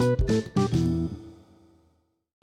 [0.00, 0.29] thank you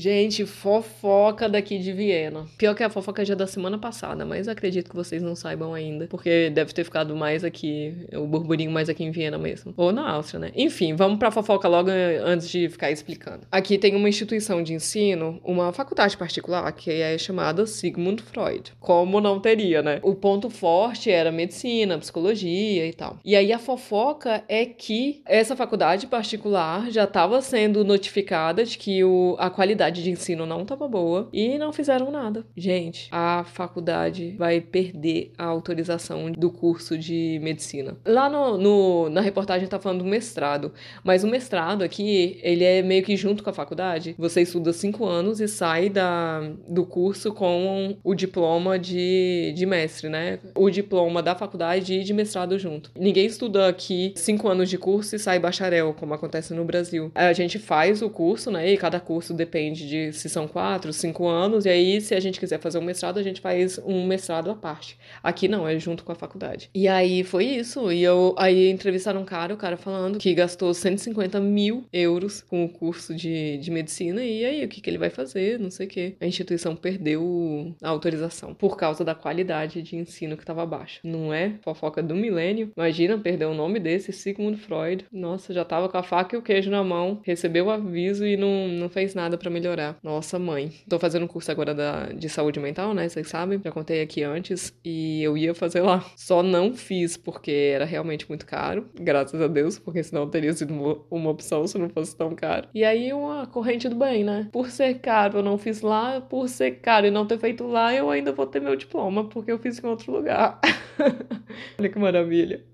[0.00, 2.46] Gente, fofoca daqui de Viena.
[2.56, 5.74] Pior que a fofoca já é da semana passada, mas acredito que vocês não saibam
[5.74, 9.74] ainda, porque deve ter ficado mais aqui, o burburinho mais aqui em Viena mesmo.
[9.76, 10.52] Ou na Áustria, né?
[10.56, 11.90] Enfim, vamos pra fofoca logo
[12.24, 13.40] antes de ficar explicando.
[13.52, 18.72] Aqui tem uma instituição de ensino, uma faculdade particular, que é chamada Sigmund Freud.
[18.80, 20.00] Como não teria, né?
[20.02, 23.18] O ponto forte era medicina, psicologia e tal.
[23.22, 29.04] E aí a fofoca é que essa faculdade particular já estava sendo notificada de que
[29.04, 32.46] o, a qualidade qualidade de ensino não estava boa e não fizeram nada.
[32.56, 37.96] Gente, a faculdade vai perder a autorização do curso de medicina.
[38.06, 40.72] Lá no, no, na reportagem tá falando do mestrado,
[41.02, 44.14] mas o mestrado aqui, ele é meio que junto com a faculdade.
[44.16, 50.08] Você estuda cinco anos e sai da, do curso com o diploma de, de mestre,
[50.08, 50.38] né?
[50.54, 52.90] O diploma da faculdade e de mestrado junto.
[52.96, 57.10] Ninguém estuda aqui cinco anos de curso e sai bacharel, como acontece no Brasil.
[57.14, 58.70] A gente faz o curso, né?
[58.70, 62.20] E cada curso depende depende de se são quatro, cinco anos, e aí, se a
[62.20, 64.98] gente quiser fazer um mestrado, a gente faz um mestrado à parte.
[65.22, 66.70] Aqui não, é junto com a faculdade.
[66.74, 67.90] E aí foi isso.
[67.92, 72.64] E eu aí entrevistaram um cara, o cara falando que gastou 150 mil euros com
[72.64, 75.58] o curso de, de medicina, e aí o que, que ele vai fazer?
[75.58, 76.16] Não sei o quê.
[76.20, 81.00] A instituição perdeu a autorização por causa da qualidade de ensino que estava baixa.
[81.04, 82.70] Não é fofoca do milênio.
[82.76, 85.04] Imagina perder o nome desse, Sigmund Freud.
[85.12, 88.36] Nossa, já tava com a faca e o queijo na mão, recebeu o aviso e
[88.36, 89.69] não, não fez nada para melhorar.
[90.02, 90.72] Nossa, mãe.
[90.88, 93.08] Tô fazendo um curso agora da, de saúde mental, né?
[93.08, 94.72] Vocês sabem, já contei aqui antes.
[94.84, 96.04] E eu ia fazer lá.
[96.16, 98.88] Só não fiz porque era realmente muito caro.
[98.94, 102.68] Graças a Deus, porque senão teria sido uma opção se não fosse tão caro.
[102.74, 104.48] E aí, uma corrente do bem, né?
[104.52, 106.20] Por ser caro, eu não fiz lá.
[106.20, 109.52] Por ser caro e não ter feito lá, eu ainda vou ter meu diploma, porque
[109.52, 110.60] eu fiz em outro lugar.
[111.78, 112.64] Olha que maravilha.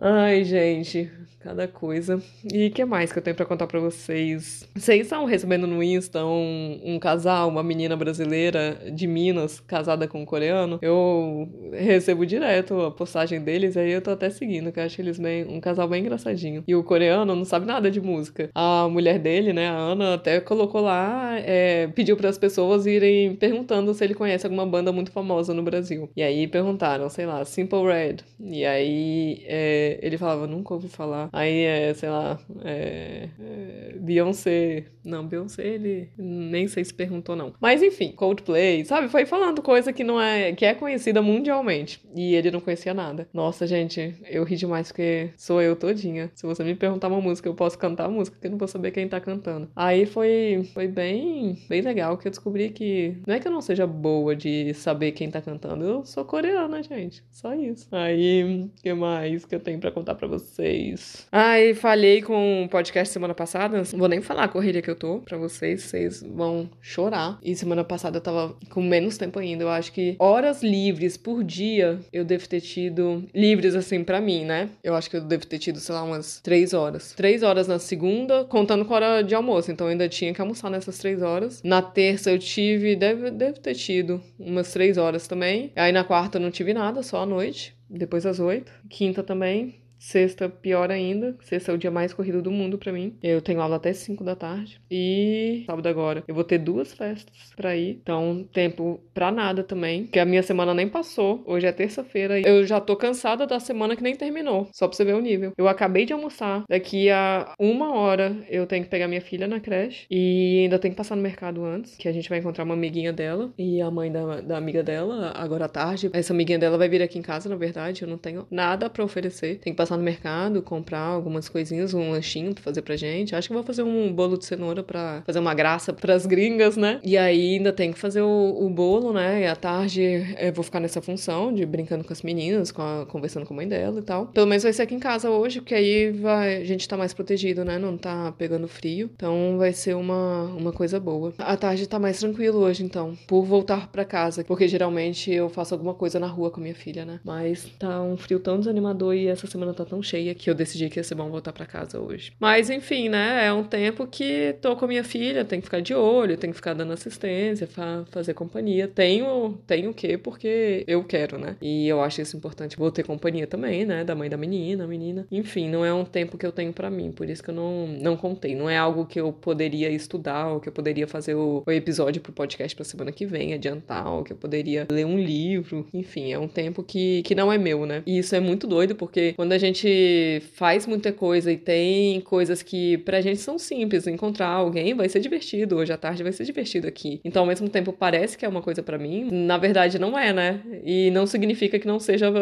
[0.00, 1.10] Ai, gente,
[1.40, 2.20] cada coisa.
[2.52, 4.68] E o que mais que eu tenho para contar para vocês?
[4.74, 10.22] Vocês estão recebendo no Insta um, um, casal, uma menina brasileira de Minas, casada com
[10.22, 10.78] um coreano?
[10.82, 15.18] Eu recebo direto a postagem deles, aí eu tô até seguindo, que eu acho eles
[15.18, 16.64] bem, um casal bem engraçadinho.
[16.66, 18.50] E o coreano não sabe nada de música.
[18.54, 23.36] A mulher dele, né, a Ana, até colocou lá, é, pediu para as pessoas irem
[23.36, 26.10] perguntando se ele conhece alguma banda muito famosa no Brasil.
[26.16, 28.16] E aí perguntaram, sei lá, Simple Red.
[28.40, 29.42] E aí.
[29.46, 31.27] É, ele falava, nunca ouvi falar.
[31.32, 34.86] Aí, é, sei lá, é, é, Beyoncé.
[35.04, 37.54] Não, Beyoncé, ele nem sei se perguntou, não.
[37.60, 39.08] Mas enfim, Coldplay, sabe?
[39.08, 40.52] Foi falando coisa que não é.
[40.52, 42.00] que é conhecida mundialmente.
[42.14, 43.28] E ele não conhecia nada.
[43.32, 46.30] Nossa, gente, eu ri demais porque sou eu todinha.
[46.34, 48.68] Se você me perguntar uma música, eu posso cantar a música, que eu não vou
[48.68, 49.70] saber quem tá cantando.
[49.74, 53.16] Aí foi, foi bem, bem legal que eu descobri que.
[53.26, 56.82] Não é que eu não seja boa de saber quem tá cantando, eu sou coreana,
[56.82, 57.24] gente.
[57.30, 57.88] Só isso.
[57.90, 61.17] Aí, o que mais que eu tenho para contar para vocês.
[61.30, 63.76] Ai, falhei com o podcast semana passada.
[63.76, 67.38] Não vou nem falar a correria que eu tô para vocês, vocês vão chorar.
[67.42, 69.64] E semana passada eu tava com menos tempo ainda.
[69.64, 73.24] Eu acho que horas livres por dia eu devo ter tido.
[73.34, 74.70] Livres assim para mim, né?
[74.82, 77.12] Eu acho que eu devo ter tido, sei lá, umas três horas.
[77.12, 79.70] Três horas na segunda, contando com a hora de almoço.
[79.70, 81.62] Então eu ainda tinha que almoçar nessas três horas.
[81.62, 85.72] Na terça eu tive, deve, deve ter tido umas três horas também.
[85.76, 88.70] Aí na quarta eu não tive nada, só à noite depois das oito.
[88.88, 89.80] Quinta também.
[89.98, 91.36] Sexta, pior ainda.
[91.40, 93.16] Sexta é o dia mais corrido do mundo para mim.
[93.22, 94.80] Eu tenho aula até 5 da tarde.
[94.90, 97.98] E sábado agora eu vou ter duas festas pra ir.
[98.02, 100.04] Então, tempo pra nada também.
[100.04, 101.42] Porque a minha semana nem passou.
[101.46, 102.40] Hoje é terça-feira.
[102.40, 104.68] Eu já tô cansada da semana que nem terminou.
[104.72, 105.52] Só pra você ver o nível.
[105.56, 106.64] Eu acabei de almoçar.
[106.68, 110.06] Daqui a uma hora eu tenho que pegar minha filha na creche.
[110.10, 111.96] E ainda tenho que passar no mercado antes.
[111.96, 113.52] Que a gente vai encontrar uma amiguinha dela.
[113.58, 116.10] E a mãe da, da amiga dela, agora à tarde.
[116.12, 118.02] Essa amiguinha dela vai vir aqui em casa, na verdade.
[118.02, 119.58] Eu não tenho nada para oferecer.
[119.58, 123.34] Tem que passar passar no mercado, comprar algumas coisinhas, um lanchinho pra fazer pra gente.
[123.34, 127.00] Acho que vou fazer um bolo de cenoura pra fazer uma graça pras gringas, né?
[127.02, 129.42] E aí ainda tem que fazer o, o bolo, né?
[129.42, 133.06] E à tarde eu vou ficar nessa função de brincando com as meninas, com a,
[133.06, 134.26] conversando com a mãe dela e tal.
[134.26, 137.14] Pelo menos vai ser aqui em casa hoje, porque aí vai, a gente tá mais
[137.14, 137.78] protegido, né?
[137.78, 139.10] Não tá pegando frio.
[139.14, 141.32] Então vai ser uma, uma coisa boa.
[141.38, 144.44] A tarde tá mais tranquilo hoje, então, por voltar pra casa.
[144.44, 147.20] Porque geralmente eu faço alguma coisa na rua com a minha filha, né?
[147.24, 150.88] Mas tá um frio tão desanimador e essa semana tá tão cheia que eu decidi
[150.88, 152.32] que ia ser bom voltar para casa hoje.
[152.38, 153.46] Mas enfim, né?
[153.46, 156.50] É um tempo que tô com a minha filha, tem que ficar de olho, tem
[156.50, 158.88] que ficar dando assistência, fa fazer companhia.
[158.88, 160.16] Tenho, tenho o quê?
[160.16, 161.56] Porque eu quero, né?
[161.60, 162.76] E eu acho isso importante.
[162.76, 164.04] Vou ter companhia também, né?
[164.04, 165.26] Da mãe da menina, menina.
[165.30, 167.86] Enfim, não é um tempo que eu tenho para mim, por isso que eu não,
[167.86, 168.54] não contei.
[168.54, 172.20] Não é algo que eu poderia estudar ou que eu poderia fazer o, o episódio
[172.20, 175.86] pro podcast pra semana que vem, adiantar, ou que eu poderia ler um livro.
[175.92, 178.02] Enfim, é um tempo que, que não é meu, né?
[178.06, 182.20] E isso é muito doido, porque quando a gente gente faz muita coisa e tem
[182.20, 186.32] coisas que pra gente são simples, encontrar alguém vai ser divertido, hoje à tarde vai
[186.32, 187.20] ser divertido aqui.
[187.24, 190.32] Então, ao mesmo tempo, parece que é uma coisa para mim, na verdade não é,
[190.32, 190.60] né?
[190.84, 192.32] E não significa que não seja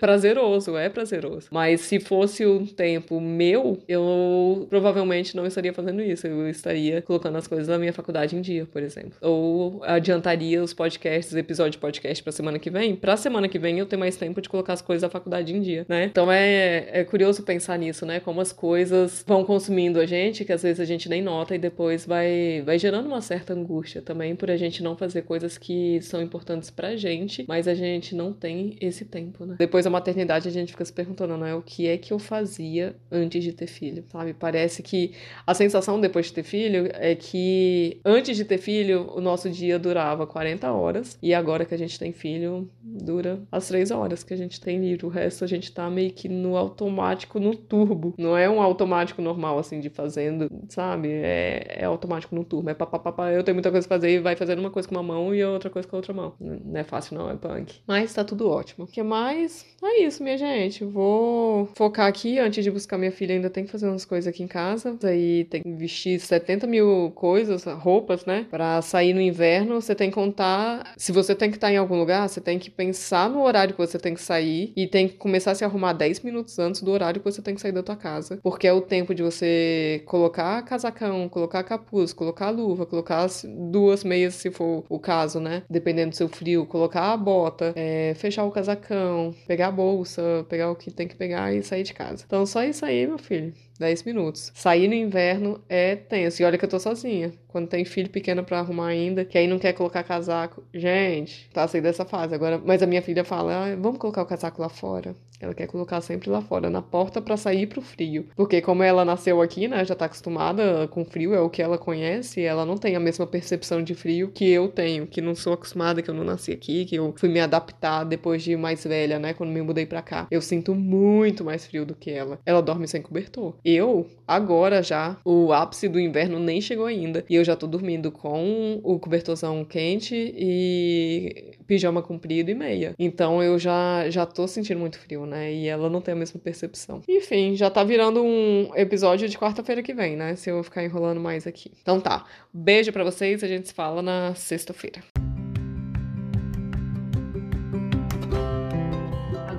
[0.00, 1.48] prazeroso, é prazeroso.
[1.50, 7.36] Mas se fosse um tempo meu, eu provavelmente não estaria fazendo isso, eu estaria colocando
[7.36, 9.12] as coisas da minha faculdade em dia, por exemplo.
[9.20, 13.78] Ou adiantaria os podcasts, episódio de podcast pra semana que vem, pra semana que vem
[13.78, 16.04] eu ter mais tempo de colocar as coisas da faculdade em dia, né?
[16.04, 18.20] Então é, é curioso pensar nisso, né?
[18.20, 21.58] Como as coisas vão consumindo a gente, que às vezes a gente nem nota e
[21.58, 26.00] depois vai, vai gerando uma certa angústia também por a gente não fazer coisas que
[26.02, 29.56] são importantes pra gente, mas a gente não tem esse tempo, né?
[29.58, 31.54] Depois da maternidade a gente fica se perguntando, né?
[31.54, 34.34] O que é que eu fazia antes de ter filho, sabe?
[34.34, 35.12] Parece que
[35.46, 39.78] a sensação depois de ter filho é que antes de ter filho o nosso dia
[39.78, 44.34] durava 40 horas e agora que a gente tem filho dura as 3 horas que
[44.34, 45.06] a gente tem livre.
[45.06, 48.14] O resto a gente tá meio que no automático, no turbo.
[48.18, 51.08] Não é um automático normal, assim, de fazendo, sabe?
[51.10, 52.70] É, é automático no turbo.
[52.70, 55.02] É papapá, eu tenho muita coisa pra fazer e vai fazendo uma coisa com uma
[55.02, 56.34] mão e outra coisa com a outra mão.
[56.40, 57.76] Não é fácil, não, é punk.
[57.86, 58.84] Mas tá tudo ótimo.
[58.84, 59.66] O que mais?
[59.82, 60.84] É isso, minha gente.
[60.84, 62.38] Vou focar aqui.
[62.38, 64.96] Antes de buscar minha filha, ainda tem que fazer umas coisas aqui em casa.
[65.04, 68.46] Aí tem que vestir 70 mil coisas, roupas, né?
[68.50, 70.92] Pra sair no inverno, você tem que contar.
[70.96, 73.80] Se você tem que estar em algum lugar, você tem que pensar no horário que
[73.80, 76.90] você tem que sair e tem que começar a se arrumar 10 minutos antes do
[76.92, 78.38] horário que você tem que sair da tua casa.
[78.42, 84.34] Porque é o tempo de você colocar casacão, colocar capuz, colocar luva, colocar duas meias,
[84.34, 85.64] se for o caso, né?
[85.68, 90.70] Dependendo do seu frio, colocar a bota, é, fechar o casacão, pegar a bolsa, pegar
[90.70, 92.24] o que tem que pegar e sair de casa.
[92.26, 93.52] Então, só isso aí, meu filho.
[93.78, 94.50] 10 minutos.
[94.54, 96.42] Sair no inverno é tenso.
[96.42, 97.32] E olha que eu tô sozinha.
[97.46, 100.62] Quando tem filho pequeno para arrumar ainda, que aí não quer colocar casaco.
[100.74, 102.60] Gente, tá saindo dessa fase agora.
[102.64, 105.14] Mas a minha filha fala: ah, vamos colocar o casaco lá fora.
[105.40, 108.26] Ela quer colocar sempre lá fora, na porta para sair pro frio.
[108.34, 111.78] Porque como ela nasceu aqui, né, já tá acostumada com frio, é o que ela
[111.78, 115.52] conhece, ela não tem a mesma percepção de frio que eu tenho, que não sou
[115.52, 119.18] acostumada, que eu não nasci aqui, que eu fui me adaptar depois de mais velha,
[119.18, 120.26] né, quando me mudei para cá.
[120.30, 122.40] Eu sinto muito mais frio do que ela.
[122.44, 123.54] Ela dorme sem cobertor.
[123.70, 128.10] Eu, agora já, o ápice do inverno nem chegou ainda, e eu já tô dormindo
[128.10, 132.94] com o cobertorzão quente e pijama comprido e meia.
[132.98, 135.52] Então eu já já tô sentindo muito frio, né?
[135.52, 137.02] E ela não tem a mesma percepção.
[137.06, 140.34] Enfim, já tá virando um episódio de quarta-feira que vem, né?
[140.34, 141.70] Se eu ficar enrolando mais aqui.
[141.82, 142.24] Então tá.
[142.50, 145.02] Beijo para vocês, a gente se fala na sexta-feira.